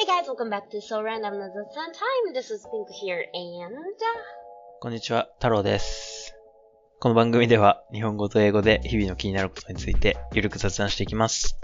[0.00, 2.32] Hey guys, welcome back to So Random a Sun Time.
[2.32, 3.76] This is Pink here and
[4.80, 6.34] こんにちは、太郎です。
[7.00, 11.54] この番組では日本語と英語で日々の気になることについてゆるく雑談していきます。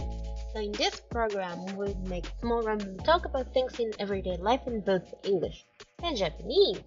[0.54, 4.82] so in this program we make small random talk about things in everyday life in
[4.82, 5.64] both English
[6.03, 6.82] and Japanese.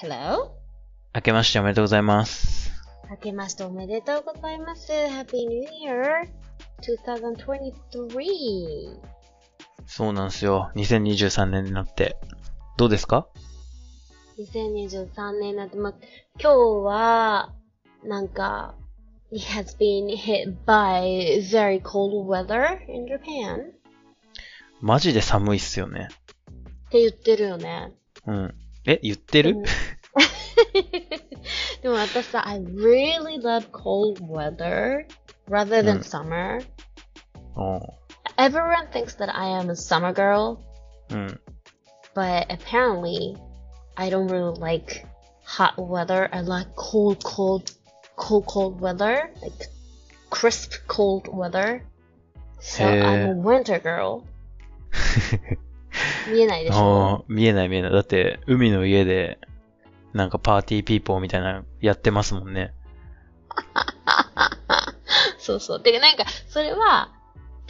[0.00, 0.52] Hello?
[1.14, 2.72] 明けましておめでとうございます。
[3.10, 4.90] 明けましておめでとうございます。
[4.90, 6.26] Happy New Year
[6.80, 9.11] 2023.
[9.86, 10.70] そうなんですよ。
[10.76, 12.16] 2023年になって。
[12.76, 13.28] どうですか
[14.38, 15.92] 2023年なんて、ま、
[16.40, 17.52] 今日は、
[18.04, 18.74] なんか、
[19.30, 23.72] it has been hit by very cold weather in Japan
[24.80, 26.08] マジで寒いっすよね。
[26.88, 27.92] って言ってるよね。
[28.26, 28.54] うん。
[28.84, 29.64] え、言ってる、うん
[31.82, 35.04] でも私さ、I really love cold weather
[35.48, 36.64] rather う than ん summer.
[37.56, 37.80] おう
[38.41, 40.59] Everyone thinks that I am a summer girl,
[41.09, 41.39] うん。
[42.13, 43.35] but apparently
[43.95, 45.05] I don't really like
[45.43, 46.29] hot weather.
[46.31, 47.71] I like cold, cold,
[48.15, 49.69] cold, cold weather, like
[50.29, 51.83] crisp, cold weather.
[52.59, 54.23] So へー I'm a winter girl.
[56.31, 57.91] 見えないでしょあー見えない見えない。
[57.91, 59.39] だって、海の家で、
[60.13, 62.73] なんかパーティーピーポーみたいなのやってますもんね。
[65.39, 65.81] そうそう。
[65.81, 67.13] てかなんか、それは、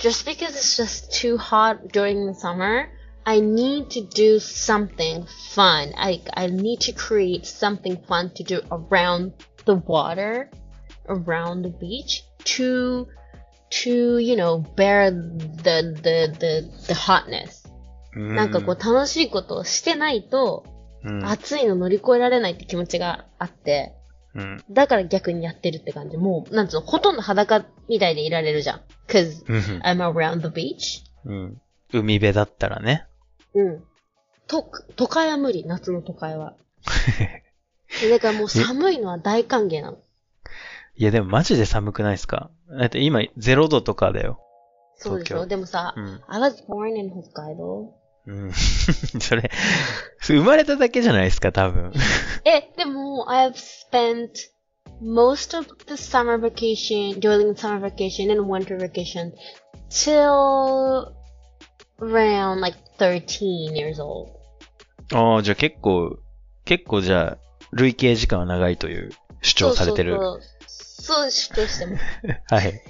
[0.02, 2.90] just because it's just too hot during the summer,
[3.26, 5.94] I need to do something fun.
[5.98, 9.34] I, I need to create something fun to do around
[9.66, 10.50] the water,
[11.10, 12.24] around the beach,
[12.56, 13.08] to,
[13.70, 17.68] to, you know, bear the, the, the, the hotness.
[18.16, 18.36] うん。
[18.36, 20.66] なんかこう楽しいことをしてないと、
[21.04, 21.26] うん。
[21.26, 23.94] 暑いの乗り越えられないって気持ちがあって、
[24.35, 24.65] うん。
[24.71, 26.17] だから逆にやってるって感じ。
[26.17, 28.81] もう、なんつうの、ほとんど裸みたいでいられるじゃん。
[29.09, 29.83] cause うん。
[29.83, 31.03] I'm around the beach.
[31.25, 31.61] うん。
[31.93, 33.07] 海辺だったらね。
[33.55, 33.85] うん。
[34.47, 36.55] と、都会は無理、夏の都会は。
[38.01, 39.99] で だからもう寒いのは大歓迎なの。
[40.97, 42.51] いやでもマジで寒くないですか？
[42.79, 44.41] だって今0度とかだよ。
[44.97, 45.47] そうでしょ？
[45.47, 46.21] でもさ、うん。
[46.27, 47.95] I was born in 北海道。
[48.27, 48.53] うん。
[49.21, 49.51] それ、
[50.21, 51.93] 生まれただけじゃないですか、多分。
[52.45, 54.31] え、でも、I've spent
[55.03, 59.33] most of the summer vacation, during summer vacation and winter vacation,
[59.91, 61.13] till
[62.01, 64.31] around like 13 years old.
[65.13, 66.19] ああ、じゃあ結構、
[66.65, 67.39] 結構じゃあ、
[67.73, 70.17] 累計時間は長いという主張されてる。
[70.17, 71.31] そうそうそう。
[71.31, 72.05] 主張してます。
[72.55, 72.83] はい。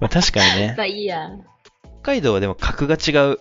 [0.00, 0.74] まあ確かにね。
[0.76, 1.30] まあいいや。
[1.30, 1.49] 北
[2.02, 3.38] 海道はでも格が違う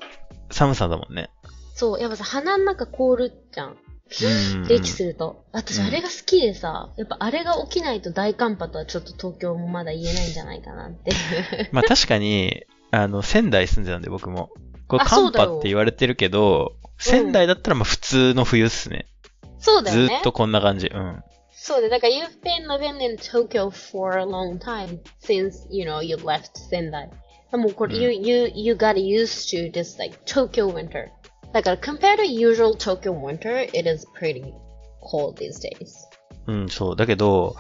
[0.52, 1.30] 寒さだもんね。
[1.76, 3.70] そう、やっぱさ、鼻の中凍るじゃん。
[3.70, 4.72] うん、うん。
[4.72, 5.46] 息すると。
[5.52, 11.12] 私、うんあれが好きでさ、やっぱあれが起きないと大寒波とはちょっと東京もまだ言えないんじゃないかなって。
[11.72, 14.50] まあ確かに、あの、仙台住んでたんで僕も。
[14.88, 19.06] これ寒波って言われてるけど、仙台だったらまあ普通の冬っすね。
[19.60, 20.22] そうだよねずーっ。
[20.24, 20.88] とこんな感じ。
[20.88, 21.24] うん。
[21.52, 27.10] そうで、だから you've been living in Tokyo for a long time since, you know, you left Sendai.
[27.58, 31.08] もうこれ、うん you, you, you got used to this like Tokyo winter.
[31.54, 34.54] だから compared to usual Tokyo winter, it is pretty
[35.02, 35.88] cold these days.
[36.48, 36.96] うん、そう。
[36.96, 37.56] だけど、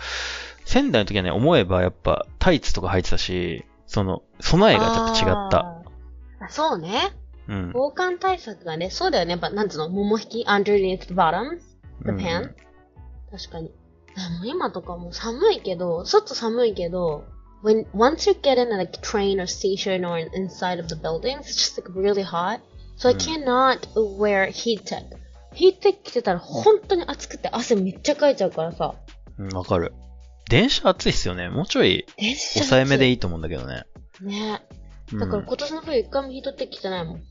[0.65, 5.83] 仙台の時はね、思えばやっぱタイツとか履いてたし、その、備えがちょっと違った。
[6.39, 7.11] あそうね。
[7.47, 7.71] うん。
[7.73, 9.31] 防寒対策がね、そうだよね。
[9.31, 11.59] やっぱ、なんつうの、桃引き underneath the bottoms,
[12.03, 12.53] the うん pants、
[13.31, 13.67] 確かに。
[13.67, 13.71] で
[14.39, 17.25] も今とかも寒いけど、外寒いけど、
[17.63, 21.55] when, once you get in a like, train or station or inside of the building, it's
[21.55, 22.61] just like really hot.
[22.97, 23.79] So I うん cannot
[24.17, 25.03] wear heat tech.
[25.53, 28.95] ヒートテック着てたら本当に暑くて汗めっちゃかいちゃうからさ。
[29.37, 29.93] うん、わかる。
[30.49, 31.49] 電車暑いっすよね。
[31.49, 33.83] もうちょい抑えめでいいいと思うんだけどね。
[34.21, 34.61] ね。
[35.13, 37.21] うんだから今年の冬一回もヒートテック着てないもん。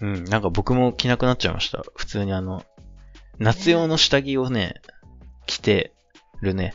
[0.00, 1.82] うん、なんか僕も着なくなっちゃいました。
[1.96, 2.62] 普通にあの、
[3.38, 4.74] 夏用の下着をね、
[5.46, 5.92] 着て
[6.42, 6.74] るね。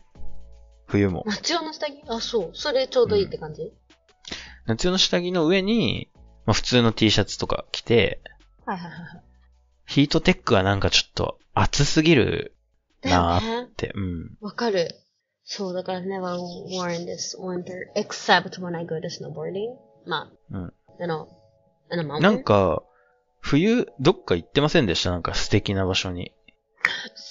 [0.92, 1.24] 冬も。
[1.26, 2.04] 夏用の下着？
[2.08, 2.50] あ、そう。
[2.54, 3.72] それちょうどいいって感じ、
[4.66, 6.12] 夏用の下着の上に、
[6.46, 8.22] まあ普通の T シャツとか着て、
[8.66, 9.24] はいはいはいはい。
[9.88, 12.56] ヒートテックはなんかちょっと暑すぎる
[13.04, 13.68] なーねっ。
[13.76, 14.38] て、うん。
[14.42, 14.90] わかる。
[15.44, 19.76] そう、だから never worn this winter except when I go to snowboarding.
[20.06, 20.74] まあ、うん。
[21.00, 21.28] know,
[21.92, 22.20] in a mountain.
[22.20, 22.84] なんか、
[23.40, 25.12] 冬、どっか行ってませんでした？
[25.12, 26.34] なんか素敵な場所に。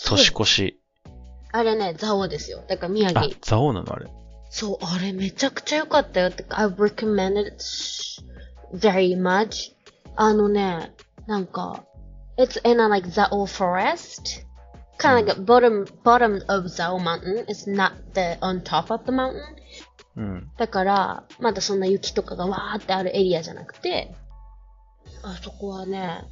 [0.06, 0.79] 年越し。
[1.52, 2.62] あれね、ザオですよ。
[2.68, 4.08] だから宮あ城。、ザオなのあれ。
[4.50, 6.44] そう、あれめちゃくちゃ良かったよって。
[6.48, 7.56] I recommend it
[8.74, 9.74] very much.
[10.16, 10.92] あのね、
[11.26, 11.84] なんか、
[12.36, 14.44] it's in a like Zao forest.
[14.98, 17.46] Kind of like a bottom, bottom of Zao mountain.
[17.46, 19.40] It's not the on top of the mountain.
[20.16, 20.50] うん。
[20.56, 24.14] だから、まだそんな雪とかがわーってあるエリアじゃなくて、
[25.22, 26.24] あそこはね、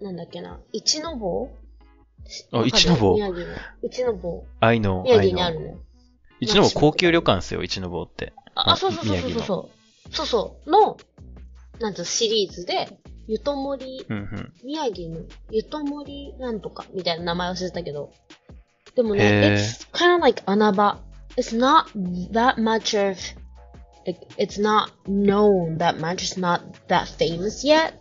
[0.00, 1.50] なんだっけな、一の坊
[2.52, 3.18] あ一の坊。
[3.82, 4.44] 一の坊。
[4.60, 5.22] 愛の、宮。
[5.22, 5.76] 城にあるね。
[6.40, 8.32] 一の坊高級旅館ですよ、一の坊って。
[8.54, 9.42] あ、あそうそうそうそうそう
[10.10, 10.26] そう。
[10.26, 10.70] そう。
[10.70, 10.96] の、
[11.80, 14.52] なんつうシリーズで、ゆともり、うんうん。
[14.64, 18.12] 宮城のゆともりなんとかみたいな名前忘れたけど。
[18.94, 21.00] でもね、it's kind of like 穴場。
[21.36, 21.86] It's not
[22.32, 23.16] that much of,
[24.04, 26.16] like, it's not known that much.
[26.16, 27.94] It's not that famous yet.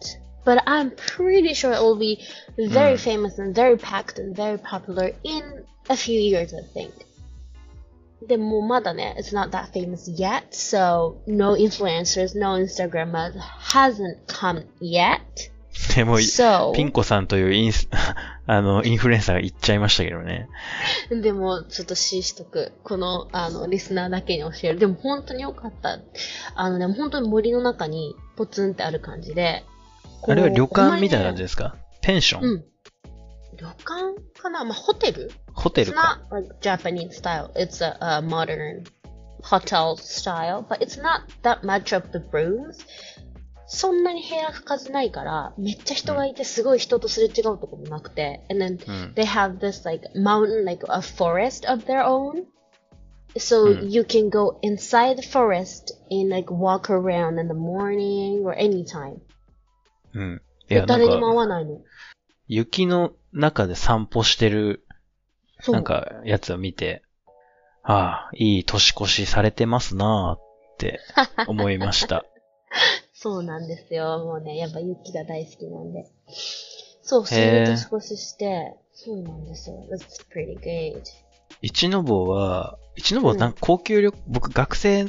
[0.50, 2.18] But I'm pretty sure it will be
[2.58, 3.00] very Mm.
[3.00, 5.44] famous and very packed and very popular in
[5.90, 6.92] a few years, I think.
[8.28, 15.20] でもまだね、it's not that famous yet, so no influencers, no Instagrammers hasn't come yet.
[15.96, 17.88] でも、So, ピンコさんというインス、
[18.48, 20.50] あの、インフルエンサーが言っちゃいましたけどね。
[21.12, 22.74] でも、ちょっとししとく。
[22.84, 24.80] この、あの、リスナーだけに教える。
[24.80, 26.00] でも本当によかった。
[26.56, 29.64] あのね、本当に森の中にポツンってある感じで。
[30.28, 32.64] あれは旅館みたいな感じでですかペンション、うん。
[33.58, 33.86] 旅館
[34.42, 36.22] かなまあ、ホテルホテ It's ルか。
[36.32, 37.52] not like Japanese style.
[37.56, 38.84] It's a, a modern
[39.44, 42.78] hotel style, but it's not that much of the rooms.
[43.72, 49.14] そんなに部屋数ないから、めっちゃ人がいて、すごい人とすれ違うとこもなくて、and then うん。
[49.16, 52.46] they have this like mountain, like a forest of their own.
[53.38, 53.88] So Hmm.
[53.88, 59.22] you can go inside the forest and like walk around in the morning or anytime.
[60.14, 60.42] うん。
[60.70, 61.82] いや、誰にも会か、わないの。
[62.48, 64.86] 雪の中で散歩してる。
[65.68, 67.04] なんか、やつを見て、
[67.84, 71.00] ああ、いい年越しされてますなーって
[71.48, 72.24] 思いました。
[73.14, 74.20] そうなんですよ。
[74.20, 76.06] もうね、やっぱ雪が大好きなんで。
[77.02, 79.86] そう、そへーれで年越しして、そうなんですよ。
[79.92, 81.02] That's pretty good.
[81.62, 85.06] 一の坊は、一の坊なんか高級旅、僕学生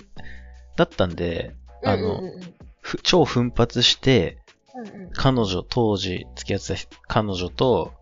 [0.76, 1.54] だったんで、
[1.84, 4.38] あの、うんうんうんふ超奮発して、
[4.74, 7.92] うんうん彼女、当時付き合ってた彼女と、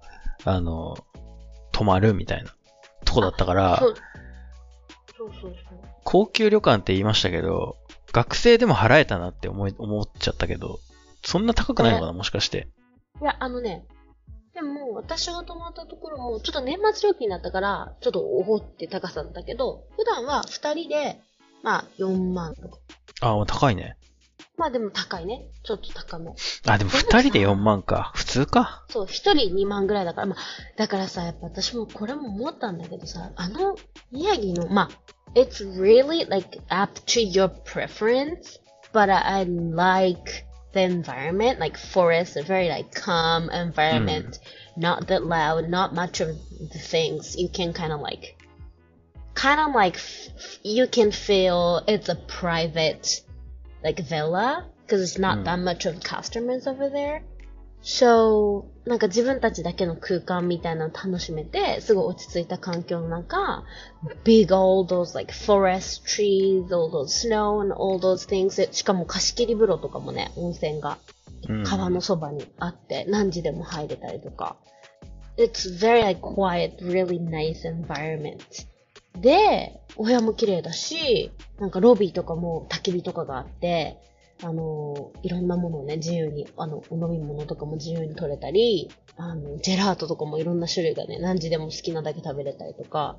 [0.44, 0.96] あの、
[1.72, 2.50] 泊まるみたいな
[3.04, 3.94] とこだったからそ、う
[5.16, 5.54] そうそう。
[6.04, 7.76] 高級旅館って言いましたけど、
[8.12, 10.80] 学生でも払えたなって思い、思っちゃったけど、
[11.24, 12.68] そんな高くないのかな、もしかして。
[13.20, 13.84] いや、あのね、
[14.54, 21.20] でも、私が泊まったところも、ちょっと年末料金だったから、ちょっとおほって高さだったけど、普段は二人で、
[21.62, 22.78] まあ、4万とか。
[23.20, 23.97] ああ、高いね。
[24.58, 25.46] まあでも高いね。
[25.62, 26.32] ちょっと高め。
[26.66, 28.10] あ、でも二人で4万か。
[28.14, 28.84] 普通か。
[28.90, 30.38] そう、一人2万ぐらいだから、まあ、
[30.76, 33.76] だからさ、やっぱ私もこれも思ったんだけどさ、あの、
[34.10, 38.58] 宮城の、まあ、it's really like up to your preference,
[38.92, 44.38] but I like the environment, like forest, a very like calm environment,
[44.76, 46.36] not that loud, not much of
[46.72, 47.36] the things.
[47.36, 48.36] You can kind of like,
[49.34, 49.98] kind of like,
[50.64, 53.22] you can feel it's a private,
[53.82, 55.44] like villa, because it's not Mm.
[55.44, 57.22] that much of customers over there.
[57.82, 63.62] So, なんか自分たちだけの空間みたいなの楽しめて、すごい落ち着いた環境の中、
[64.24, 68.56] big all those like forest trees, all those snow and all those things.
[68.56, 70.98] でしかも貸し切り風呂とかもね、温泉が
[71.48, 71.62] うん。
[71.62, 74.56] 川のそばにあって、何時でも入れたりとか。
[75.36, 78.38] It's very like quiet, really nice environment.
[79.20, 83.98] で、お部屋も綺麗だし、なんかロビーとかも焚き火とかがあって、
[84.42, 93.18] あの、いろんなものをね、自由に、あの、お飲み物とかも自由に取れたり、あの、ジェラートとかもいろんな種類がね、何時でも好きなだけ食べれたりとか。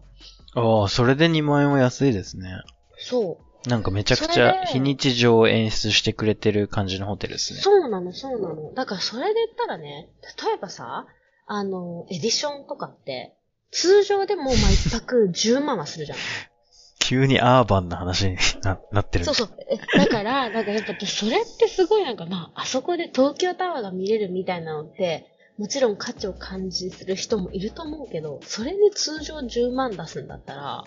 [0.55, 2.61] ああ、それで2万円は安いですね。
[2.97, 3.69] そう。
[3.69, 7.59] なんかめちゃくちゃ非日常を演出してくれてる感じのホテルですね。
[7.59, 8.73] そうなの、そうなの。
[8.73, 10.09] だからそれで言ったらね、
[10.41, 11.07] 例えばさ、
[11.45, 13.35] あの、エディションとかって、
[13.71, 16.17] 通常でもまあ一泊10万はするじゃん。
[16.99, 19.25] 急にアーバンな話にななってる。
[19.25, 19.49] そうそう。
[19.69, 25.25] えだから、だからやっぱそれってすごいなんかまあ、あそこで東京タワーが見れるみたいなのって、
[25.57, 30.83] もちろん価値を感じする人もいると思うけど、それで通常10万出すんだったら、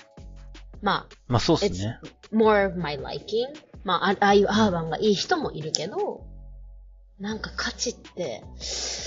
[0.81, 1.99] まあ、まあそうっすね。
[2.33, 3.47] more of my liking.
[3.85, 6.25] まあ、あああいうアーバンがいい人もいるけど、
[7.19, 8.43] なんか価値って、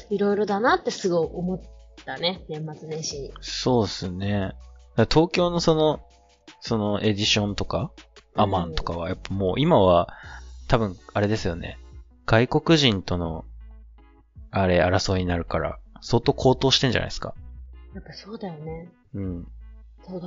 [0.10, 1.62] いろいろだなってすごい思っ
[2.06, 3.34] たね、年末年始に。
[3.42, 4.54] そうっすね。
[4.96, 6.00] 東京のその、
[6.60, 7.92] そのエディションとか、
[8.36, 10.10] アマンとかは、やっぱもう今は、
[10.68, 11.78] 多分、あれですよね。
[12.26, 13.46] 外国人との、
[14.52, 17.34] あれ、争いになるから、相当高騰してんじゃないですか。
[17.94, 18.90] やっぱそうだよね。
[19.14, 19.48] うん。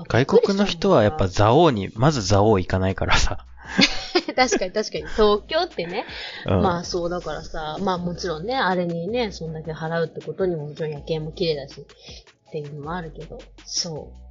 [0.08, 3.46] 外国の人はやっぱ蔵王に、まず蔵王行かないからさ。
[4.34, 5.06] 確かに確かに。
[5.06, 6.06] 東京ってね。
[6.46, 6.62] うん。
[6.62, 14.27] まあそうだからさ、まあもちろんね、あれにね、そんだけ払うってことにももちろん夜景も綺麗だし、っていうのもあるけど、そう。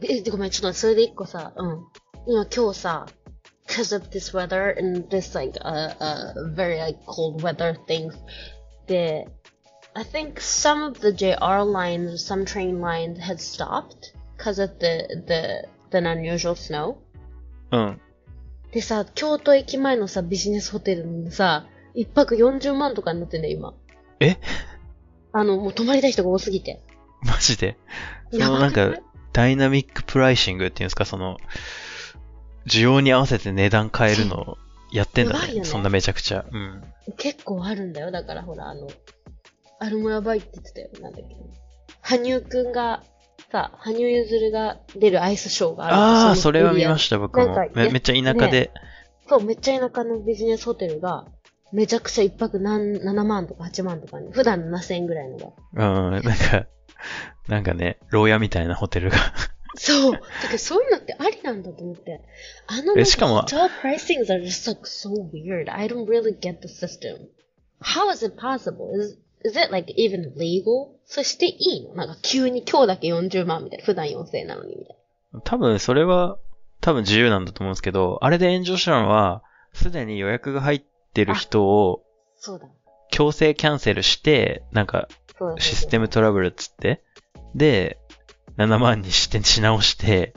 [0.00, 1.86] で、でごめん、ちょっとそれで一個さ、うん。
[2.26, 3.06] 今今日さ、
[3.66, 8.14] because of this weather and this like, uh, uh, very like cold weather things,
[8.86, 9.28] で、
[9.94, 15.66] I think some of the JR lines, some train lines had stopped because of the, the,
[15.90, 16.96] the unusual snow.
[17.72, 18.00] うん。
[18.72, 23.74] でさ、京都駅前のさ、ビジネスホテルのさ、一泊40万とかになってんだよ、今。
[24.20, 24.36] え
[25.32, 26.82] あの、もう泊まりたい人が多すぎて。
[27.22, 27.76] マジで。
[28.30, 28.96] そのなんか
[29.36, 31.36] ダイナミックプライシングっていうんですか、その、
[32.66, 34.58] 需要に合わせて値段変えるのを
[34.90, 35.62] やってんだね。
[35.62, 36.46] そんなめちゃくちゃ。
[36.50, 36.82] うん。
[37.18, 38.10] 結構あるんだよ。
[38.10, 38.88] だからほら、あの、
[39.78, 40.88] あれもやばいって言ってたよ。
[41.02, 41.36] なんだっけ。
[42.00, 43.02] 羽生くんが、
[43.52, 48.70] さ、羽生結弦が出るアイスショーがあるああ、それは見ましした、僕もめめっちゃ田舎で。
[48.72, 48.80] た。
[49.28, 51.26] そう、めっちゃ田舎のビジネスホテルが、
[51.74, 55.36] めちゃくちゃ一泊何、7万とか8万とかに、普段7000円ぐらいの
[55.74, 56.08] が。
[56.08, 56.66] うん、なんか、
[57.48, 59.18] なんかね、牢屋みたいなホテルが。
[59.76, 60.12] そう。
[60.12, 62.20] だからそういうのってありなんだと思って。
[62.66, 65.72] あの、えしかも hotel pricings are just like so weird.
[65.72, 67.28] I don't really get the system.
[67.80, 68.90] How is it possible?
[68.98, 70.88] Is, is it like even legal?
[71.04, 71.94] そしていいの？
[71.94, 73.84] なんか急に今日だけ40万みたいな。
[73.84, 74.96] 普段4000円なのにみたい
[75.44, 76.38] 多分それは、
[76.80, 82.40] 多分自由なんだと思うんですけど、あれで炎上したのは、すでに予約が入ってる人をな。
[82.40, 82.66] そうだ。
[83.10, 85.08] 強制キャンセルして、なんか。
[85.58, 87.02] システムトラブルっつって、
[87.54, 87.98] で、
[88.56, 90.34] 7万にしてし直して、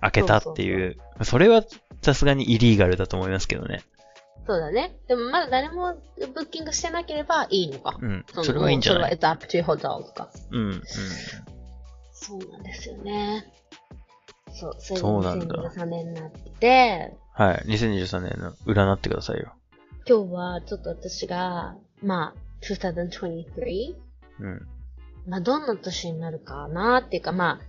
[0.00, 1.64] 開けたっていう、それは
[2.02, 3.82] さすがにイリーガルだと思いますけどね。
[4.46, 4.96] そうだね。
[5.08, 6.00] でもまだ誰も
[6.34, 7.98] ブッキングしてなければいいのか。
[8.00, 8.24] うん。
[8.34, 9.18] のそれはいいんじゃない？
[9.18, 10.30] それは it's up to とか。
[10.50, 10.82] うん、うん。
[12.12, 13.52] そうなんですよね。
[14.52, 17.56] そう、それそうなんだ2023年になって、はい。
[17.66, 19.52] 2023年の占ってくださいよ。
[20.08, 23.94] 今日はちょっと私が、まあ、2023?
[24.40, 24.68] うん。
[25.28, 27.60] まあ、どんな年になるかなっていうか、ま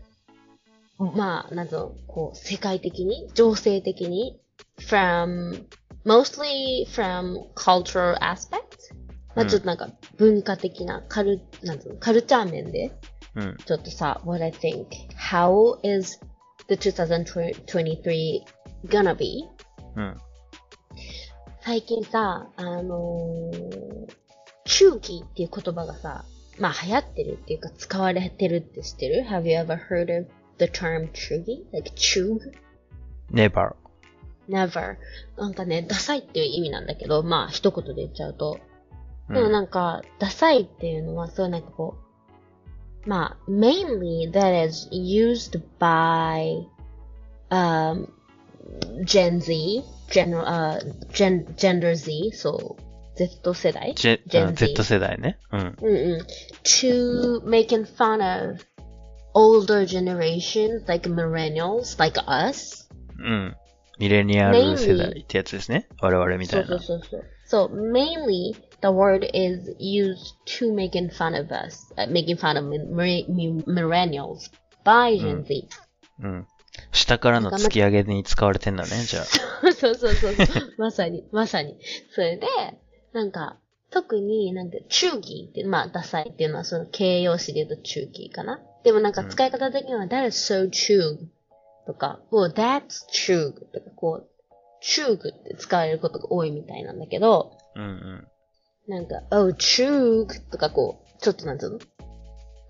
[0.97, 4.39] あ、まあ、なんぞ、こう、世界的に、情勢的に、
[4.79, 5.65] from,
[6.05, 8.93] mostly from cultural aspect?
[9.35, 12.91] まあ、うんちょっとなんか、文化的な、カル、なんぞ、カルチャー面で、
[13.35, 13.57] うん。
[13.65, 14.85] ちょっとさ、what I think,
[15.17, 16.19] how is
[16.69, 18.41] the 2023
[18.87, 19.47] gonna be?
[19.95, 20.17] うん。
[21.61, 24.07] 最近さ、あのー、
[24.65, 26.25] 中期っていう言葉がさ、
[26.59, 32.39] まあ流行ってるっていうか使われてるって知ってる ?Have you ever heard of the term 中期 ?like 中
[33.31, 33.75] never.
[34.49, 34.97] Never.
[35.37, 38.59] なんかね、ダサいっていう意味なんだけど、まあ一言で言っちゃうと。
[39.29, 39.51] でもうん。
[39.51, 41.95] なんか、ダサいっていうのは、そうなんかこ
[43.05, 46.65] う、まあ、mainly that is used by,
[47.49, 48.07] um,
[49.05, 50.79] Gen Z, gen, uh,
[51.11, 55.38] gen, gender Z, そう、Z 世代ジェ Gen うん Z Z 世代ね。
[55.52, 55.60] うん。
[55.60, 56.20] うんうん
[56.64, 58.64] to making fun of
[59.34, 62.88] older generations, like millennials, like us.
[63.18, 63.56] うん。
[63.98, 65.88] ミレニアル世代ってやつですね。
[66.00, 66.78] 我々みたそういな。
[66.80, 67.68] そうそうそう。
[67.68, 73.24] So mainly the word is used to making fun of us, uh, making fun of mi-
[73.28, 74.50] mi- millennials
[74.84, 75.68] by Gen Z.
[76.20, 76.46] うん。
[76.90, 79.24] 下からの突き上げに使われてんだね、じゃあ。
[79.72, 80.74] そうそうそうそう。
[80.78, 81.76] まさに、まさに。
[82.12, 82.46] それで、
[83.13, 83.57] なんか、
[83.91, 88.59] 特になんか、中期って、まあ、ダサいっていうのはその形容詞で言うと中期かな。
[88.83, 91.17] でもなんか使い方的には、that is so true
[91.87, 94.29] とか、well, that's true とか、こう、
[94.83, 98.27] true って使われることが多いみたいなんだけど、うんうん。
[98.87, 101.79] なんか、oh, true とかこう、ちょっとなんつうの？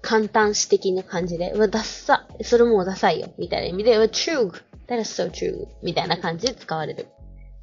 [0.01, 4.51] 簡単詞的な感じで、うわ、ダッサ、それもうダサいよ、みたいな意味で、うわ、true,
[4.87, 7.07] that is so true, みたいな感じで使われる。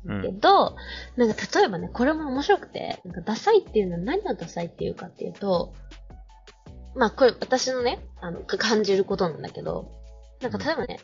[0.06, 0.40] けうん。
[0.40, 0.76] ど、
[1.16, 5.74] なんか例えばね、これも面白くて、なんかダサいっていうのは何をダサいっていうかっていうと、
[6.94, 9.90] まあこれ私のね、あの、か感じることなんだけど、
[10.40, 11.00] なんか例えばね、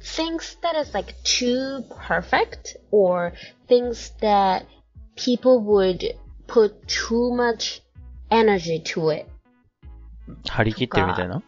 [0.00, 3.32] things that is like too perfect or
[3.68, 4.64] things that
[5.16, 7.82] people would put too much
[8.30, 9.26] energy to it.
[10.48, 11.42] 張り切ってるみたいな？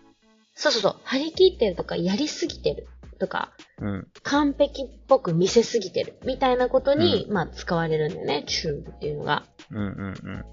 [0.54, 2.87] そうそうそう、張り切ってるとか、やりすぎてる
[3.25, 4.07] とか、うん。
[4.23, 9.45] 完璧っぽく見せすぎてるみたいなことに、まあ使われるんだよね、チューブっていうのが。
[9.71, 10.45] うんうんうん。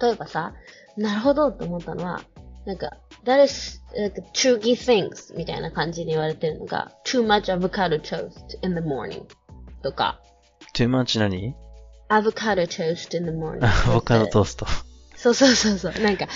[0.00, 0.54] 例えばさ、
[0.96, 2.20] なるほどと思ったのは、
[2.64, 2.90] なんか、
[3.24, 9.22] that is, like, chuggy things みたいな感じに言われてるのが、too much avocado toast in the morning
[9.82, 10.20] とか、
[10.74, 11.54] too much 何
[12.08, 14.66] ？avocado toast in the morning アボカドトースト。
[15.14, 16.02] そうそうそうそう。
[16.02, 16.26] なんか、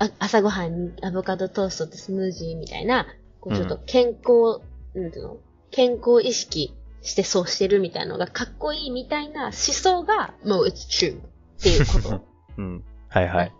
[0.00, 3.06] あ朝ごはんにアボカドトーストとスムージーみたいな、
[3.40, 4.60] こうちょっと健康、
[5.00, 5.36] なんていうの
[5.70, 12.24] 健康意識してそうしてるみたいなのがかっこいいみたいな思想が、もう it's true っていうこと
[12.58, 12.84] うん。
[13.08, 13.52] はいはい。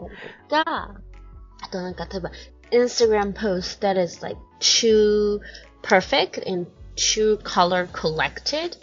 [0.51, 2.31] が、あとなんか例えば、
[2.71, 5.41] Instagram post that is like too
[5.83, 8.77] perfect and too color collected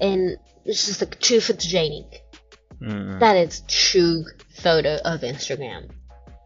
[0.00, 2.04] and it's just like too photogenic。
[3.18, 4.24] That is true
[4.54, 5.88] photo of Instagram.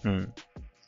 [0.04, 0.35] うん。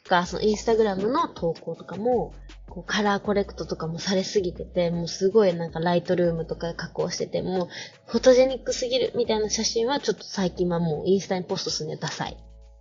[0.08, 2.34] が、そのインスタグラムの投稿とかも、
[2.74, 7.68] こうカラーコレクトとかもされすぎてて、もうすごいなんかライトルームとかで加工してて、もう
[8.06, 12.36] フォトジェニックすぎるみたいな写真はちょっと最近はもうインスタにポストするにはダサい。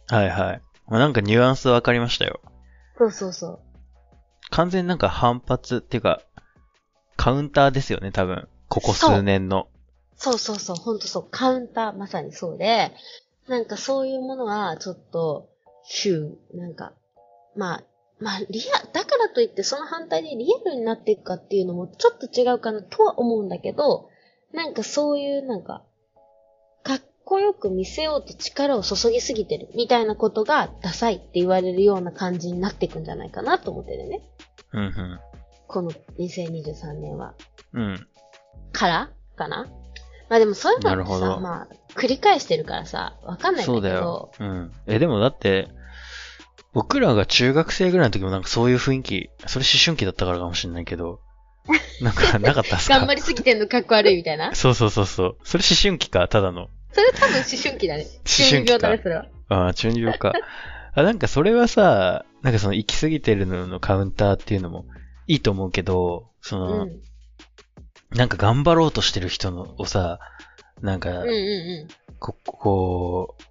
[0.08, 0.62] はいはい。
[0.88, 2.42] まあ、なんかニュアンスわかりましたよ。
[2.98, 3.60] そうそうそう。
[4.50, 6.22] 完全になんか反発っていうか、
[7.16, 8.48] カウンターですよね、多分。
[8.70, 9.68] ここ数年の。
[10.16, 12.92] そうそうそう、ほんとそう、カウンター、まさにそうで、
[13.48, 15.50] なんかそういうものは、ちょっと、
[15.86, 16.94] 週、なんか、
[17.56, 17.84] まあ、
[18.20, 24.10] まあ、リア、だからといってその反対でリアルになっていくかっていうのもちょっと違うかなとは思うんだけど、
[24.54, 25.84] なんかそういうなんか、
[26.84, 34.22] かっこよく見せようと力を注ぎすぎてるみたいなことがダサいって言われるような感じになっていくんじゃないかなと思ってるね。
[34.74, 35.20] うんうん。
[35.68, 37.34] この2023年は。
[37.74, 38.08] うん。
[38.72, 39.68] からかな？
[40.30, 43.90] まあでもそういうのってさ、まあ、繰り返してるからさ、わかんないんだそうけど。
[43.90, 44.32] だよ。
[44.40, 44.72] うん。
[44.88, 45.70] え、でもだって、
[46.74, 51.20] 僕らが中学生ぐらいの時もなんかそういう雰囲気、それ思春期だったからかもしれないけど、
[52.02, 52.98] なんかなかったっすか？
[52.98, 54.54] 頑張りすぎてんのかっこ悪いみたいな？
[54.56, 55.38] そうそうそうそう。
[55.44, 56.68] それ思春期か、ただの。
[56.92, 58.04] それ多分思春期だね。
[58.04, 59.26] 思春期か中二病だね、それは。
[59.50, 60.34] ああ、中二病か。
[60.96, 64.86] あ、なんかそれはさ、なんかその行き過ぎてるののカウンターっていうのも
[65.28, 67.02] いいと思うけど、その、うん。
[68.12, 70.20] なんか頑張ろうとしてる人のをさ、
[70.82, 71.88] なんか、うんうんう
[72.20, 73.44] こ、こう、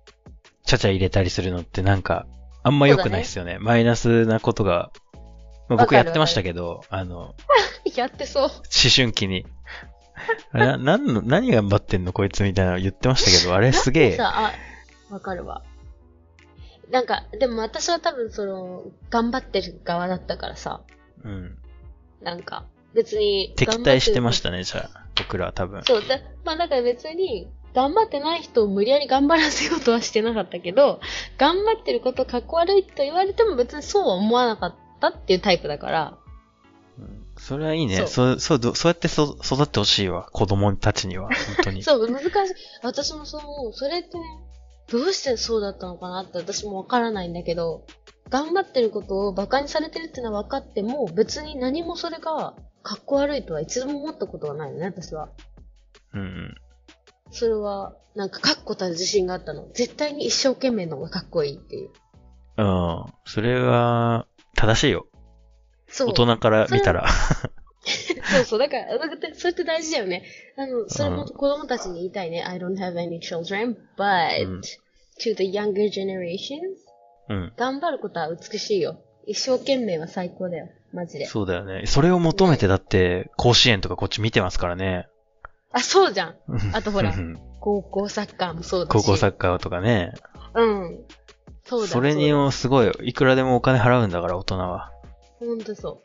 [0.66, 2.26] ちゃちゃ入れたりするのってなんか、
[2.62, 3.58] あんま良くないですよね。
[3.60, 4.90] マイナスなことが、
[5.68, 7.34] まあ、僕やってましたけど、あの、ん。
[7.94, 8.42] やってそう。
[8.44, 8.52] 思
[8.94, 9.46] 春期に。
[10.52, 14.16] な、なんの、何頑張ってんのこいつみたいなの言ってましたけど、あれすげえ。
[14.16, 14.52] さ、あ、
[15.12, 15.62] わかるわ。
[16.90, 20.82] なんか、でも私は多分その、頑張ってる側だったからさ、
[21.24, 21.58] うん。
[22.20, 23.54] なんか、別に。
[23.56, 25.02] 敵対してまたしたね、じゃあ。
[25.16, 25.82] 僕らは多分。
[25.84, 31.00] そう、だ、まあだから別に、頑張ってない人を無理やり頑張らせようとはしてなかったけど、
[31.38, 36.18] 頑張ってることかっこ悪いと言われても別にそうは思わなかったっていうタイプだから、
[36.98, 37.96] うんそれはいいね。
[37.96, 40.28] そそう、そう、どそうやってそ育ってほしいわ。
[40.32, 41.28] 子供たちには。
[41.28, 41.82] 本当に。
[41.84, 42.30] そう、難しい。
[42.82, 43.72] 私もそう思う。
[43.72, 44.24] それってね、
[44.90, 47.84] どうしてそうだったのかなって私もわからないんだけど、
[48.28, 55.30] 頑張ってることを馬鹿にされてるってのは分かっても、別に何もそれがかっこ悪いとは一度も思ったことがないのね、私は。
[56.14, 56.54] うんうん。
[57.32, 59.66] それは、なんか確固たる自信があったの。
[59.74, 61.90] 絶対に一生懸命の方がかっこいいっていう。
[62.58, 63.04] うん。
[63.24, 65.06] それは、正しいよ。
[65.88, 66.08] そう。
[66.10, 67.08] 大人から見たら。
[67.08, 68.58] そうそう。
[68.58, 68.98] だから、
[69.34, 70.24] それって大事だよね。
[70.56, 72.44] あの、それも子供たちに言いたいね。
[72.44, 74.60] I don't have any children, but、うん
[75.20, 76.76] to the younger generations,
[77.28, 77.52] うん。
[77.56, 78.98] 頑張ることは美しいよ。
[79.26, 80.68] 一生懸命は最高だよ。
[80.92, 81.26] マジで。
[81.26, 81.84] そうだよね。
[81.86, 85.06] それを求めてだって、甲子園とかこっち見てますからね。
[85.72, 86.36] あ、そうじゃん。
[86.48, 88.88] う んあとほらうん高校サッカーもそうだし。
[88.92, 90.12] 高校サッカーとかね。
[90.54, 91.04] うん。
[91.64, 94.90] そうだそれにもすごい、いくらでもお金払うんだから、大人は。
[95.38, 96.02] ほんとそ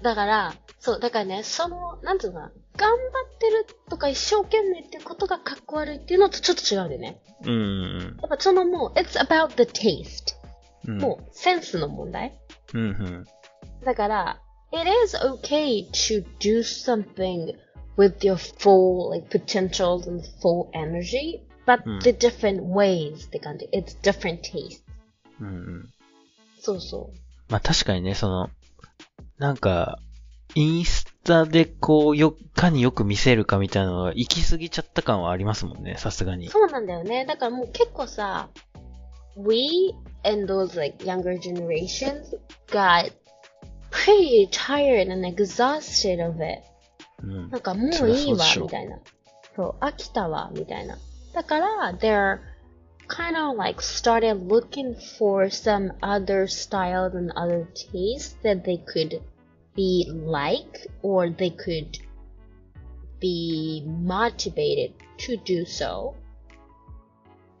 [0.00, 0.04] う。
[0.04, 7.20] だから、そう、だからね、その、なんていうのかな、頑張ってるとか一生懸命ってことがかっこ悪いっていうのとちょっと違うんだよね。
[7.44, 10.36] うんうんやっぱそのもう、it's about the taste.
[10.86, 10.98] うん。
[10.98, 12.38] もう、センスの問題。
[12.74, 13.24] うんうん。
[13.84, 14.40] だから、
[14.72, 17.54] it is okay to do something
[17.96, 23.68] with your full like potential and full energy, but うん the different ways って感じ。
[23.72, 24.82] It's different taste.
[25.40, 25.90] うんうん。
[26.60, 27.16] そうそう。
[27.50, 28.50] まあ確かにね、その、
[29.38, 29.98] なんか、
[30.54, 36.48] インスタでこう、よ、かによく見せるかみたいなのが行き過ぎちゃった感はありますもんね、さすがに。
[36.48, 37.24] そうなんだよね。
[37.24, 38.48] だからもう結構さ、
[39.36, 42.36] we and those like younger generations
[42.68, 43.12] got
[43.90, 46.62] pretty tired and exhausted of it.
[47.22, 47.50] うん。
[47.50, 48.98] なんかもういいわみたいな。
[49.56, 50.96] そう、飽きたわ、みたいな。
[51.34, 52.40] だから、they're
[53.08, 59.20] kind of like started looking for some other styles and other tastes that they could
[59.74, 62.00] be like or they could
[63.20, 66.14] be motivated to do so.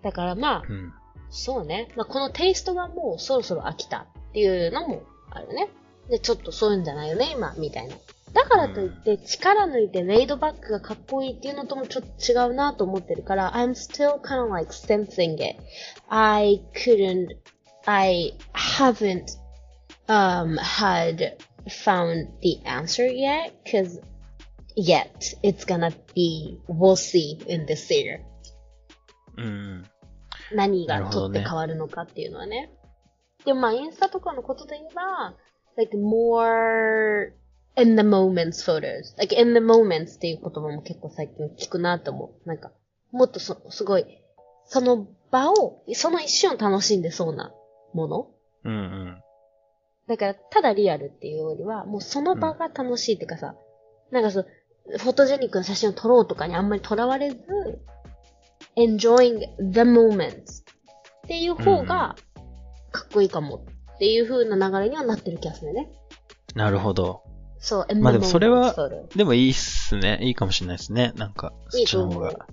[0.02, 0.92] だからまあ、うん。
[1.30, 1.88] そうね。
[1.96, 5.68] まあ、このテイストがもうそろそろ飽きたっていうのもあるね。
[6.10, 7.94] で、ちょっとそういうんじゃないよね、今、みたいな。
[8.32, 15.56] だからといって、力抜いてレイドバックがかっこいいっていうのともちょっと違うなと思ってるから、I'm still kind of like sensing it.
[16.08, 17.28] I couldn't,
[17.86, 19.36] I haven't,
[20.08, 21.36] um, had
[21.68, 24.00] found the answer yet, cause
[24.76, 25.10] yet
[25.42, 28.20] it's gonna be, we'll see in this year.
[29.36, 29.84] うんうん。
[30.54, 32.70] 何がなるほどね取って変わるのかっていうのはね。
[33.44, 35.34] でもまあ、インスタとかのことで言えば、
[35.76, 37.32] like more
[37.76, 39.16] in the moments photos.
[39.18, 42.48] like in the moments っていう言葉も結構最近聞くなと思う。
[42.48, 42.72] なんか、
[43.10, 44.22] もっとそ、すごい、
[44.66, 47.52] その場を、その一瞬を楽しんでそうな
[47.94, 48.30] もの？
[48.64, 49.22] うんうん。
[50.08, 53.54] だから、ただリアルっていうよりは、もうその場が楽しいっていうかさ、
[54.10, 54.46] なんかそう、
[54.98, 57.38] フォトジェニックな写真を撮ろうとかにあんまりとらわれず、
[58.76, 59.38] enjoying
[59.70, 60.64] the moments っ
[61.26, 62.16] ていう方が、
[62.90, 65.90] かっこいいかもっていう風な流れにはなってる気がするね。
[66.54, 67.22] なるほど。
[67.64, 68.74] そう、まあでもそれは
[69.14, 70.18] でもいいっすね。
[70.20, 71.12] いいかもしれないですね。
[71.14, 72.46] なんか、そっちの方が。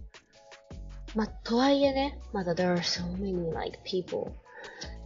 [1.15, 4.31] まあ、とはいえね、まだ there are so many like people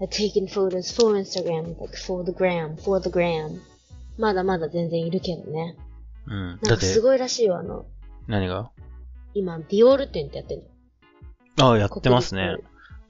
[0.01, 3.61] that taking photos for Instagram, like for the gram, for the gram.
[4.17, 5.77] まだまだ全然いるけどね。
[6.27, 6.59] うん。
[6.61, 7.85] だって、かすごいらしいよ、あの、
[8.27, 8.71] 何が？
[9.33, 10.69] 今、ディオール店ってやってる
[11.57, 11.65] の。
[11.69, 12.57] ああ、やってますね。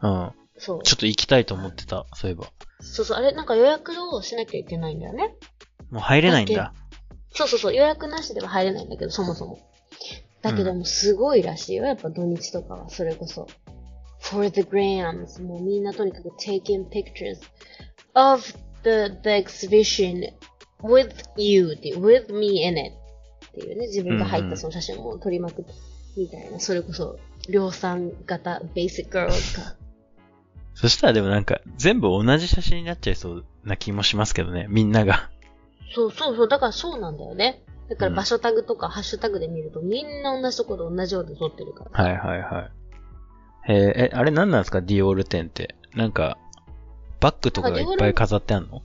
[0.01, 0.32] うん。
[0.60, 0.84] そう。
[0.84, 2.06] ちょっと行きたいと思ってた。
[2.13, 2.45] そういえば。
[2.82, 5.34] そうそう、あれ、なんか予約をしなきゃいけないんだよね。
[5.89, 6.73] もう入れないんだ。
[7.33, 9.59] そうそうそう、予約なしでは入れないんだけど、そもそも。
[10.41, 11.85] だけども、すごいらしいよ。
[11.85, 13.47] やっぱ土日とかは、それこそ。
[14.23, 15.41] for the grams.
[15.41, 17.39] もうみんなとにかく taking pictures
[18.13, 18.41] of
[18.83, 20.33] the, the exhibition
[20.81, 22.93] with you、with me in it
[23.47, 25.73] っていうね、自分が入ったその写真を撮りまくって、
[26.17, 26.59] みたいな。
[26.59, 27.19] それこそ、
[27.49, 29.75] 量産型 basic girls か。
[30.75, 34.67] そしたらでもなんか、全部同じ写真になっちゃいそうな気もしますけどね。
[34.69, 35.29] みんなが。
[35.93, 37.63] そうそうそう、だからそうなんだよね。
[37.89, 42.03] だからうん場所タグとかハッシュタグで見るとみんな同じところで同じようで撮ってるから。
[42.03, 42.71] はいはいはい。
[43.67, 44.82] えーえ、あれ何なんですか？
[44.82, 45.75] ディオール店って。
[45.95, 46.38] なんか、
[47.19, 48.82] バッグとかがいっぱい飾ってあんの？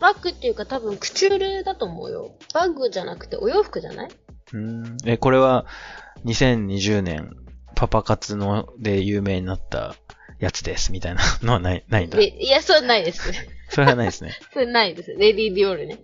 [0.00, 2.32] バッグっていうか多分クチュールだと思うよ。
[2.54, 4.08] バッグじゃなくてお洋服じゃない？
[4.54, 4.96] うーん。
[5.04, 5.66] え、これは、
[6.24, 7.36] 2020年、
[7.74, 9.94] パパ活ので有名になった
[10.42, 12.18] やつです、みたいな のはない、ないんだ。
[12.18, 13.32] でいや、それないです。
[13.68, 14.36] それはないですね。
[14.52, 15.10] それないです。
[15.10, 15.98] レディー・ディオールね。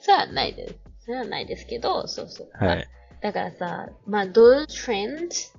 [0.00, 0.74] それはないです。
[1.04, 2.50] それはないですけど、そうそう。
[2.52, 2.88] はい。
[3.20, 5.52] だからさ、まあ、those trends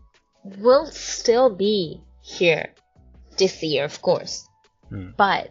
[0.43, 2.71] will still be here
[3.37, 4.47] this year, of course.
[4.89, 5.15] うん。
[5.15, 5.49] But,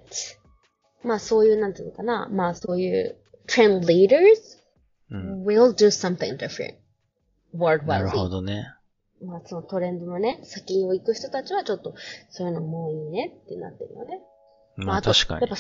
[1.04, 2.28] まあそういう、なんていうのかな。
[2.28, 3.16] まあそういう
[3.46, 4.18] trend leaders
[5.12, 5.44] うん。
[5.44, 6.74] will do something different.
[7.54, 8.08] なる worldwide.
[8.08, 8.66] ほどね。
[9.24, 11.94] まあそのトレンドのね、先を行く人たちはちょっと、
[12.30, 14.20] そういうのもういいねってなってるよね。
[14.76, 15.56] まあと確かにやっぱ。、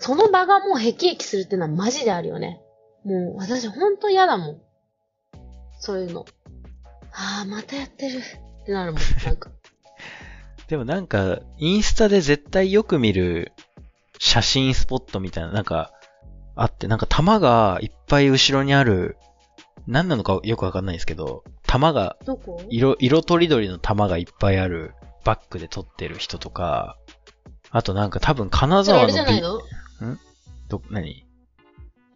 [0.00, 2.60] その場がもう辟易するっていうのはマジであるよね。
[3.04, 4.60] もう私ほんと嫌だもん。
[5.80, 6.26] そういうの。
[7.12, 9.02] ああ、またやってるってなるもん。
[9.24, 9.50] なんか。
[10.68, 13.52] でもなんか、インスタで絶対よく見る
[14.18, 15.92] 写真スポットみたいな、なんか、
[16.54, 19.16] あって、なんか玉がいっぱい後ろにある、
[19.86, 22.16] 何なのかよくわかんないですけど、玉が、
[22.70, 26.96] 色、色とりどりの玉がいっぱいあるバッグで撮ってる人とか、
[27.70, 29.58] あとなんか多分金それあれ沢のビじゃな
[30.00, 30.16] いの？
[30.68, 31.26] ど、何？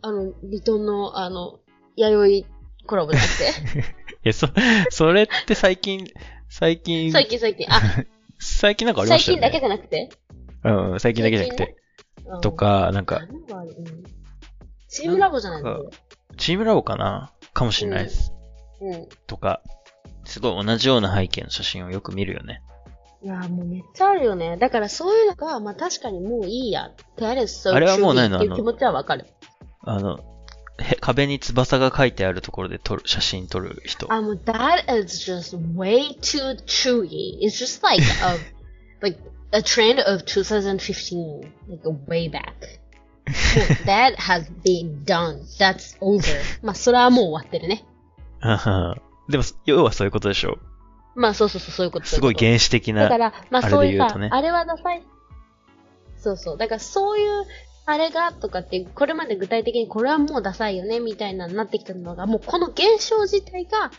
[0.01, 1.61] あの、ビトンの、あの、
[1.97, 2.43] 弥
[2.81, 3.39] 生コラボじゃなく
[3.75, 3.79] て？
[4.25, 4.49] いや、そ、
[4.91, 6.07] それって最近、
[6.49, 7.67] 最近、最近最近。
[7.71, 7.79] あ、
[8.41, 9.43] 最近なんかありましたよね。
[9.43, 10.11] 最近だけじゃなくて？
[10.65, 11.77] うん、最近だけじゃなくて。
[12.27, 13.21] うんとか、なんか、
[14.89, 15.85] チームラボじゃないの？
[15.85, 15.91] こ
[16.39, 17.33] チームラボかな？
[17.53, 18.32] かもしれないです。
[19.27, 19.63] とか、
[20.25, 22.63] すごい同じような背景の写真をよく見るよね。
[23.23, 24.57] いや、もうめっちゃあるよね。
[24.57, 26.91] だからそういうのが、まあ確かにもういいや。
[27.19, 29.27] That is so あれはもうないの true っていう気持ちはわかる。
[29.83, 30.19] あの、
[30.81, 34.13] へ壁に翼が書いてあるところで撮る、写真撮る人。
[34.13, 37.39] あ、もう that is just way too chewy.
[37.41, 38.39] It's just like a,
[39.01, 39.19] like
[39.53, 41.53] a trend of 2015.
[41.69, 42.43] Like way back.
[43.25, 45.43] も う that has been done.
[45.59, 46.23] That's over.
[46.63, 47.85] まあそれはもう終わってるね。
[49.29, 50.59] でも、要はそういうことでしょ
[51.15, 52.07] まあそうそうそう、そういうこと。
[52.07, 53.03] すごい原始的な。
[53.03, 55.03] だから、まあそういうさ、あれはダサい。
[56.17, 56.59] そうそう。
[56.59, 57.45] だからそういう、
[57.85, 63.91] あれがとかって、これまで具体的にこれはもうダサいよね、みたいなになってきたのが、もうこの現象自体が、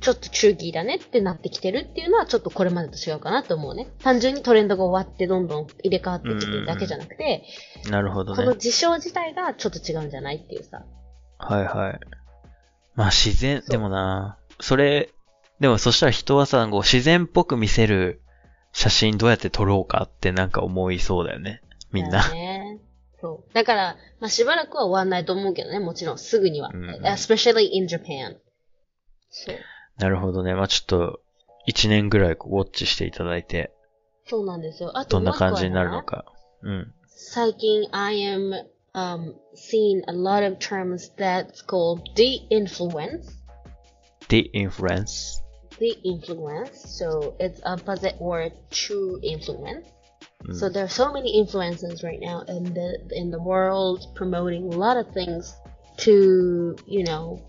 [0.00, 3.88] ちょっと中期だねってなってきてるっていうのは、ちょっとこれまでと違うかなと思うね。
[4.02, 7.44] 単純にトレンドが終わってどんどん入れ替わってきてるだけじゃなくて、
[7.90, 8.44] なるほどね。
[8.44, 10.84] この事象自体がちょっと違うんじゃないっていうさ。
[11.38, 12.00] はいはい。
[13.00, 15.08] まあ自然、でもな、それ、
[15.58, 18.20] でもそしたら人はさ、こう自然っぽく見せる
[18.74, 21.62] 写真どうやって撮ろうかってなんか思いそうだよね。
[21.92, 22.28] みんな。
[22.28, 22.78] ね。
[23.18, 23.54] そう。
[23.54, 26.68] だから、まあしばらくは終わんないと思うけどね、もちろんすぐには。
[26.74, 28.36] うん especially in Japan.
[29.30, 29.56] そう。
[29.96, 30.54] なるほどね。
[30.54, 31.20] まあちょっと、
[31.64, 33.72] 一年ぐらいウォッチしていただいて、
[34.26, 34.98] そうなんですよ。
[34.98, 36.26] あとどんな感じになるのか。
[36.60, 36.92] うん。
[37.06, 43.30] 最近、I am um, seeing a lot of terms that's called de-influence.
[44.28, 45.40] The influence.
[45.78, 46.98] De-influence.
[46.98, 49.86] So it's opposite word true influence.
[50.46, 54.72] うん So there are so many influences right now in the in the world promoting
[54.72, 55.54] a lot of things
[55.98, 57.42] to you know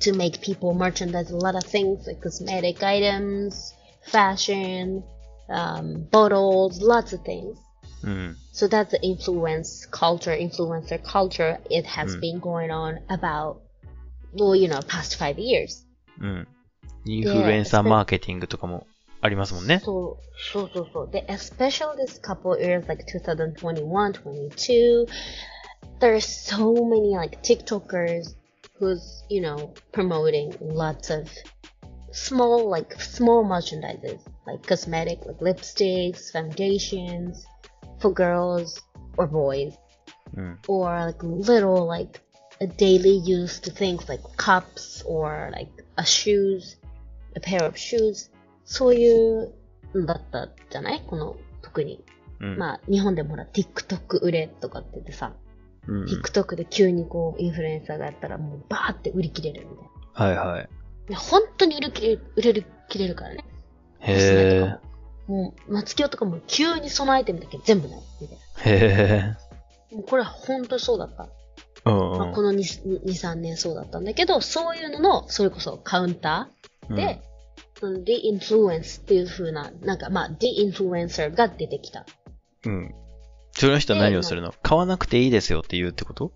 [0.00, 5.02] to make people merchandise a lot of things like cosmetic items, fashion,
[5.48, 7.56] um, bottles, lots of things.
[8.03, 8.37] うん。
[8.53, 11.59] So that's the influence culture, influencer culture.
[11.69, 12.19] It has Mm.
[12.19, 13.61] been going on about,
[14.33, 15.85] well, you know, past five years.
[16.19, 16.47] うん。
[17.05, 18.87] インフルエンサーマーケティングとかも
[19.21, 19.81] ありますもんね。
[19.83, 20.17] So,
[20.53, 21.05] so, so, so.
[21.11, 25.05] The, especially this couple years, like 2021, 22,
[25.99, 28.35] there's so many like TikTokers
[28.79, 31.29] who's, you know, promoting lots of
[32.11, 37.45] small, like small merchandises, like cosmetic, like lipsticks, foundations
[38.06, 38.82] for girls
[39.16, 39.72] or boys,
[40.36, 40.58] うん。
[40.68, 42.20] or like little, like
[42.60, 46.78] a daily used things like cups or like a shoes,
[47.36, 48.30] a pair of shoes.
[48.64, 49.52] そういう
[49.94, 51.02] のだったじゃない？
[51.06, 52.04] この、特に。
[52.40, 52.58] うん。
[52.58, 55.32] まあ、日本でもほら、TikTok 売れとかって言ってさ、
[55.86, 56.04] うん。
[56.04, 60.42] TikTok で急にこう、インフルエンサーがやったらもうバーって売り切れるみたいな。
[60.42, 60.68] はいはい。
[61.08, 63.44] で本当に売り切れる、売れる、切れるからね。
[64.00, 64.76] へえ。
[65.26, 68.00] もう、松清とかも急にそのアイテムだけ全部ない。
[68.20, 68.38] みたい
[68.74, 69.36] へ
[69.90, 69.96] な。
[69.96, 71.28] もうこれは本当にそうだった。
[71.86, 71.90] え。
[71.90, 76.48] うんまあ、この 2, 2、3年そうだったんだけど、そういうのの、それこそカウンタ
[76.88, 76.96] うん。
[76.96, 77.22] ーで、
[77.78, 82.06] その The Influence っていう風な、なんかまあ、The Influencer が出てきた。
[82.64, 82.94] うん。
[83.52, 84.52] その人は何をするの？
[84.62, 86.32] 買わなくていいですよって言うってこと？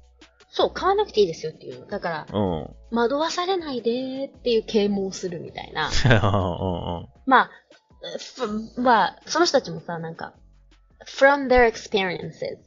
[0.51, 1.87] そう、買わなくていいですよっていう。
[1.89, 2.61] だから、うん。
[2.63, 5.91] うん惑わされないでっていう啓蒙をするみたいな。
[6.05, 6.09] う
[7.05, 7.51] んまあ、
[8.36, 10.34] ふまあ、その人たちもさ、なんか、
[11.06, 12.58] from their experiences,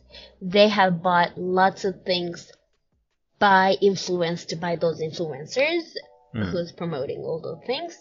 [0.42, 2.52] they have bought lots of things
[3.38, 5.82] by influenced by those influencers
[6.34, 6.42] うん。
[6.52, 7.94] who's promoting all those things.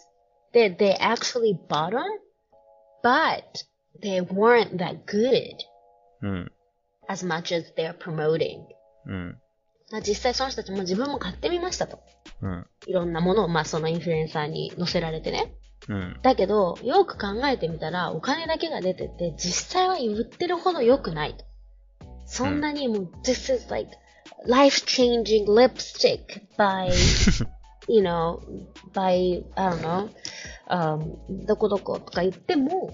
[0.52, 2.04] They, they actually bought them,
[3.02, 3.64] but
[4.02, 5.56] they weren't that good
[6.22, 6.52] うん。
[7.08, 8.64] as much as they're promoting.
[9.06, 9.38] うん。
[9.90, 12.00] まあ実際その人たちも自分も買ってみましたと。
[12.42, 12.66] うん。
[12.86, 15.54] いろんなものを、まあそのインフルエンサーに載せられてね。
[15.89, 16.19] うん。
[16.21, 21.45] だけど、よく考えてみたら、お金だけが出てて、実際は言ってるほど良くないと。
[22.25, 23.89] そんなにもう、this is like
[24.45, 26.89] life-changing lipstick by,
[27.87, 28.39] you know,
[28.93, 30.09] by, I don't know,
[30.69, 32.93] um, どこどことか言っても、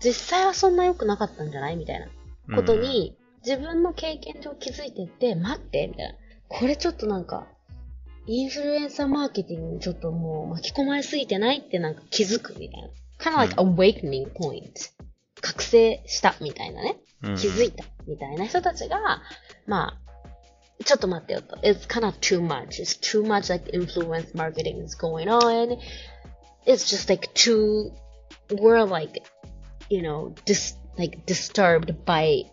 [0.00, 2.06] 実際はそんな良くなかったんじゃないみたいな
[2.54, 6.14] ことに、自分の経験上気づいてって、待って、みたいな。
[6.48, 7.46] これちょっとなんか、
[8.30, 12.88] インフルエンサーマーケティングにちょっともう巻き込まれすぎてないってなんか気づくみたいな。
[13.18, 14.90] kind of like awakening point.
[15.40, 16.96] 覚醒したみたいなね。
[17.22, 19.22] 気づいたみたいな人たちが、
[19.66, 21.56] まあ、ちょっと待ってよと。
[21.62, 22.80] It's kind of too much.
[22.80, 25.78] It's too much like influence marketing is going on.
[26.66, 27.92] It's just like too,
[28.50, 29.22] we're like,
[29.88, 32.44] you know, dis, like disturbed by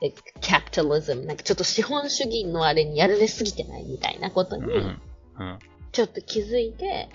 [0.00, 1.26] like capitalism.
[1.26, 4.64] なんかちょっと資本主義のあれにやられすぎてないみたいなことに。
[5.92, 7.08] ちょっと気づいて、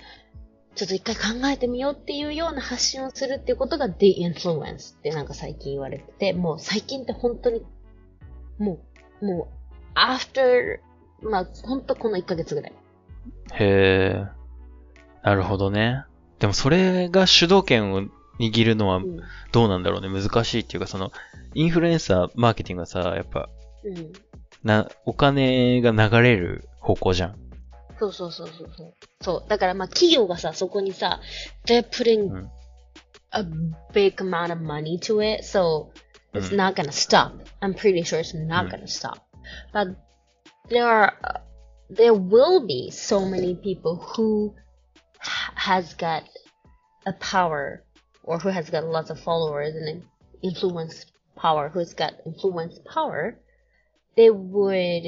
[0.75, 7.63] ちょっと一回考えてみようっていうような発信をするっていうことが The Influence ってなんか最近言われてて、もう最近って本当に、
[8.57, 8.79] も
[9.21, 9.47] う、も
[9.95, 10.79] う、after,
[11.21, 12.73] まあ本当この1ヶ月ぐらい。
[13.53, 14.27] へえ。
[15.21, 16.05] なるほどね。
[16.39, 18.03] でもそれが主導権を
[18.39, 19.19] 握るのはうん。
[19.51, 20.09] どうなんだろうね。
[20.09, 21.11] 難しいっていうか、その、
[21.53, 23.49] インフルエンサーマーケティングはさ、やっぱ、
[23.83, 24.11] うん。
[24.63, 27.35] な、お金が流れる方向じゃん。
[27.99, 28.93] そうそうそうそうそう。
[29.21, 29.49] そう。
[29.49, 31.19] だからまあ企業がさ、そこにさ、
[31.65, 32.49] they're う putting ん。
[33.35, 33.43] a
[33.93, 35.89] big amount of money to it, so
[36.33, 37.31] it's うん not gonna stop.
[37.61, 38.71] I'm pretty sure it's not Mm.
[38.71, 39.17] gonna stop.
[39.73, 39.95] But
[40.69, 41.39] there are, uh,
[41.93, 44.53] there will be so many people who
[45.19, 46.23] ha- has got
[47.05, 47.81] a power
[48.22, 50.02] or who has got lots of followers and
[50.42, 53.38] influence power, who's got influence power.
[54.16, 55.04] They would,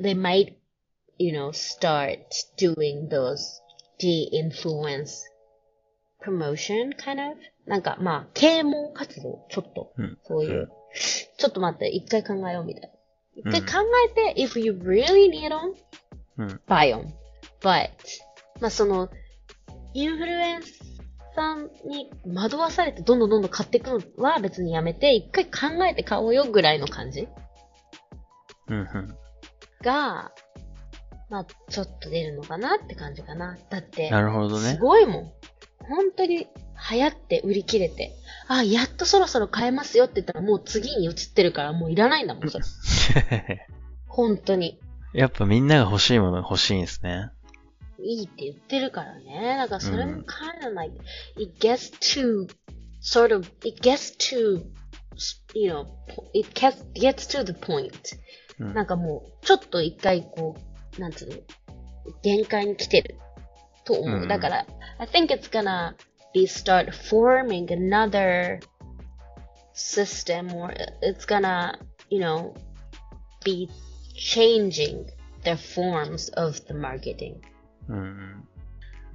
[0.00, 0.58] they might,
[1.18, 3.60] you know, start doing those
[3.98, 5.24] de-influence
[6.20, 9.92] promotion kind of なんか、まあ、啓蒙活動、ちょっと。
[9.96, 10.60] うんそういう。
[10.60, 10.68] うん
[11.36, 12.88] ちょっと待って、一回考えようみたいな。
[13.44, 15.74] うん一回考えて、if you really need them,
[16.38, 16.60] うん。
[16.68, 17.08] buy them.
[17.60, 17.90] But,
[18.60, 19.10] まあその、
[19.92, 20.62] インフルエン
[21.39, 27.29] サーに惑わされてどんどんどんどん買っていくのは別にやめて、一回考えて買おうよぐらいの感じ
[28.67, 28.77] うん。
[28.77, 29.17] うん。
[29.81, 30.31] が、
[31.29, 33.57] まあちょっと出るのかなって感じかな。
[33.69, 34.77] だって、なるほどすね。
[34.79, 35.31] ごいもん。
[35.87, 36.47] 本当に
[36.91, 38.11] 流行って売り切れて、
[38.49, 42.65] あ、やっとそろそろ買えますよって言ったらもう次に移ってるからもういらないんだもん、それ。
[44.07, 44.79] 本当に。
[45.13, 47.31] やっぱみんなが欲しいものが欲しいんですね。
[48.03, 49.57] いいって言ってるからね。
[49.57, 50.95] だからそれもうん kind of like,
[51.37, 52.47] it gets to,
[53.01, 54.63] sort of, it gets to,
[55.53, 55.85] you know,
[56.33, 57.91] it gets, gets to the point.
[58.59, 60.55] うんなんかもう、ちょっと一回こ
[60.97, 61.35] う、なんつうの、
[62.23, 63.15] 限界に来てる
[63.85, 64.21] と思う。
[64.21, 64.65] うんだから、
[64.97, 65.95] I think it's gonna
[66.33, 68.59] be start forming another
[69.73, 72.53] system or it's gonna, you know,
[73.43, 73.69] be
[74.15, 75.05] changing
[75.43, 77.41] the forms of the marketing.
[77.89, 78.47] うん。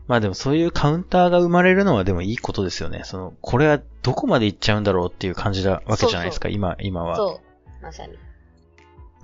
[0.06, 3.02] まあでもそういうカウンターが生まれるのはでもいいことですよね。
[3.04, 7.16] その、これはどこまで行っちゃうんだろうっていう感じなわけじゃないですか、今、今は。
[7.16, 7.40] そ
[7.80, 7.82] う。
[7.82, 8.18] まさに。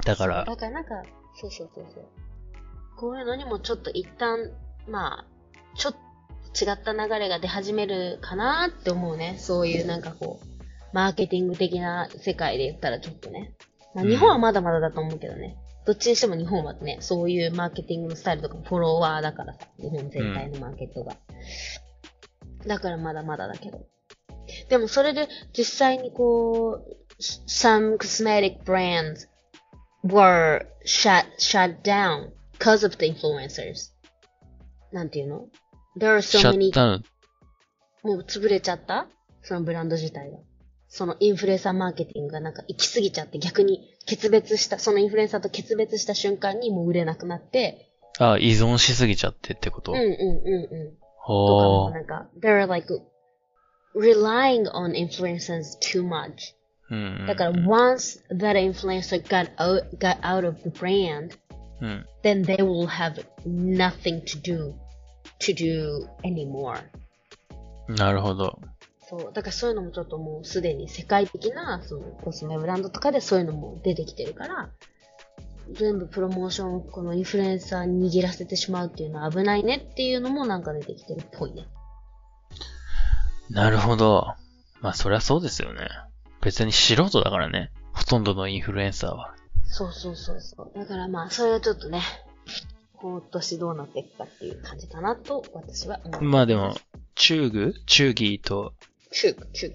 [0.04, 1.02] だから、だからなんか、
[1.34, 2.04] そうそうそうそう。
[2.96, 4.50] こういうのにもちょっと一旦、
[4.88, 5.24] まあ、
[5.76, 9.36] ちょっと違った流れが出始めるかなって思うね。
[9.38, 10.46] そういうなんかこう、
[10.92, 13.52] マーケティング的な世界で言ったらちょっとね。
[13.94, 15.56] まあうん日本はまだまだだと思うけどね。
[15.86, 21.16] どっちにしても日本はね、そういうマーケティングのスタイルとかフォロワーだからさ、日本全体のマーケットが。
[22.66, 23.86] だからまだまだだけど。
[24.68, 29.26] でもそれで実際にこう、some cosmetic brands
[30.04, 33.92] were shut, shut down because of the influencers.
[34.92, 35.46] なんていうの
[35.96, 37.02] ?There are シ so many。
[38.02, 39.06] もう潰れちゃった？
[39.42, 40.38] そのブランド自体が。
[40.90, 50.90] そのインフルエンサーマーケティングがなんか行き過ぎちゃって逆に決別した、そのインフルエンサーと決別した瞬間にもう売れなくなって、あ、依存しすぎちゃってってことうんうんうんうん。
[50.90, 52.88] とかほーもなんか、they're like
[53.94, 56.54] relying on influencers too much.
[56.90, 57.26] うんうん。
[57.28, 61.38] だから once that influencer got out, got out of the brand,
[61.80, 62.06] うん。
[62.24, 64.74] then they will have nothing to do,
[65.38, 66.82] to do anymore.
[67.88, 68.58] なるほど。
[69.10, 69.32] そう。
[69.34, 74.70] だからそういうのもちょっともうすでに世界的な、そのコスメブランドとかでそういうのも出てきてるから、
[75.72, 81.66] 全部プロモーションをこのインフルエンサーに握らせてしまうっていうのは危ないねっていうのもなんか出てきてるっぽいね。
[83.50, 84.34] なるほど。
[84.80, 85.88] まあそりゃそうですよね。
[86.40, 87.72] 別に素人だからね。
[87.92, 89.34] ほとんどのインフルエンサーは。
[89.64, 90.78] そうそうそうそう。
[90.78, 92.00] だからまあ、それはちょっとね、
[92.94, 96.22] 今年どうなっていくかっていう感じかなと私は思う。
[96.22, 96.74] まあでも、
[97.14, 98.72] チューグチューギーと、
[99.10, 99.72] 中、中、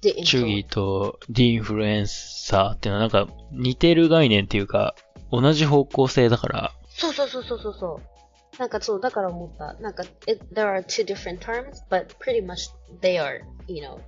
[0.00, 4.94] で、チューギーとディインフルエンサーっていうのはなんか似てる概念っていうか、
[5.32, 8.58] 同じ方向性だから、そうそうそうそうそうそう。
[8.58, 9.74] なんかそう、だから思った。
[9.74, 12.70] なんか、it, there are two different terms, but pretty much
[13.00, 14.00] they are, you know,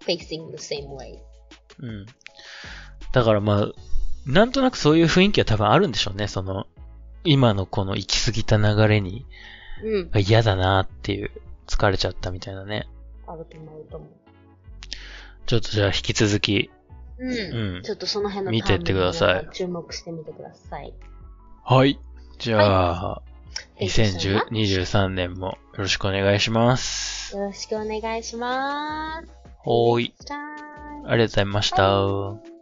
[0.00, 1.18] facing the same way.
[1.80, 2.06] うん。
[3.12, 3.72] だからまあ、
[4.26, 6.28] なんとなくそういう雰囲気は多分あるんでしょうね。
[6.28, 6.66] その、
[7.24, 9.26] 今のこの行き過ぎた流れに
[9.82, 10.10] うん。
[10.14, 11.30] 嫌だなっていう、
[11.66, 12.86] 疲れちゃったみたいなね。
[13.26, 14.25] あると思うと思う。
[15.46, 16.70] ちょっとじゃあ引き続き、
[17.18, 17.30] うん。
[17.30, 20.92] うんちょっとその辺の見てってください注目してみてください。
[21.64, 21.98] はい。
[22.38, 23.22] じゃあ、
[23.80, 24.46] so much.
[24.50, 27.36] 2023年もよろしくお願いします。
[27.36, 29.28] よろしくお願いします。
[29.58, 30.14] ほーい。
[31.06, 32.55] ありがとうございました。